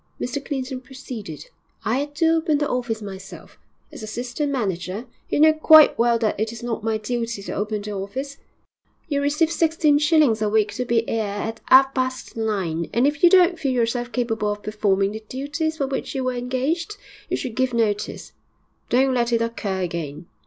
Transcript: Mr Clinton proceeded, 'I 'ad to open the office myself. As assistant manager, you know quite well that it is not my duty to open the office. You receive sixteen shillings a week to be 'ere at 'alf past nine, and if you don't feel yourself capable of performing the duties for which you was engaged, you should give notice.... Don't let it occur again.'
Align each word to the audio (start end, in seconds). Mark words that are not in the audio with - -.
Mr 0.19 0.43
Clinton 0.43 0.81
proceeded, 0.81 1.51
'I 1.85 2.01
'ad 2.01 2.15
to 2.15 2.33
open 2.33 2.57
the 2.57 2.67
office 2.67 3.03
myself. 3.03 3.59
As 3.91 4.01
assistant 4.01 4.51
manager, 4.51 5.05
you 5.29 5.39
know 5.39 5.53
quite 5.53 5.95
well 5.95 6.17
that 6.17 6.39
it 6.39 6.51
is 6.51 6.63
not 6.63 6.83
my 6.83 6.97
duty 6.97 7.43
to 7.43 7.53
open 7.53 7.83
the 7.83 7.91
office. 7.91 8.37
You 9.07 9.21
receive 9.21 9.51
sixteen 9.51 9.99
shillings 9.99 10.41
a 10.41 10.49
week 10.49 10.73
to 10.73 10.85
be 10.85 11.07
'ere 11.07 11.43
at 11.43 11.61
'alf 11.69 11.93
past 11.93 12.35
nine, 12.35 12.89
and 12.91 13.05
if 13.05 13.21
you 13.23 13.29
don't 13.29 13.59
feel 13.59 13.73
yourself 13.73 14.11
capable 14.11 14.51
of 14.51 14.63
performing 14.63 15.11
the 15.11 15.23
duties 15.29 15.77
for 15.77 15.85
which 15.85 16.15
you 16.15 16.23
was 16.23 16.37
engaged, 16.37 16.97
you 17.29 17.37
should 17.37 17.53
give 17.53 17.71
notice.... 17.71 18.33
Don't 18.89 19.13
let 19.13 19.31
it 19.31 19.39
occur 19.43 19.81
again.' 19.81 20.25